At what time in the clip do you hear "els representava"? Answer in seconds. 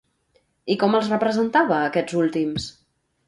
0.99-1.77